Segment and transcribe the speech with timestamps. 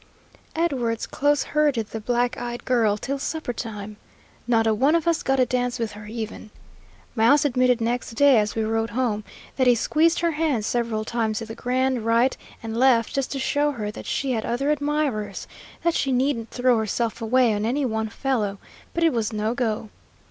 [0.55, 3.97] Edwards close herded the black eyed girl till supper time.
[4.47, 6.49] Not a one of us got a dance with her even.
[7.15, 9.23] Mouse admitted next day, as we rode home,
[9.57, 13.37] that he squeezed her hand several times in the grand right and left, just to
[13.39, 15.45] show her that she had other admirers,
[15.83, 18.57] that she needn't throw herself away on any one fellow,
[18.95, 19.89] but it was no go.